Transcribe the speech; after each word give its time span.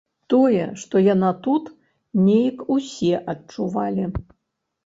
Тое, 0.33 0.63
што 0.83 1.01
яна 1.07 1.29
тут, 1.47 1.69
нейк 2.25 2.65
усе 2.77 3.15
адчувалі. 3.35 4.09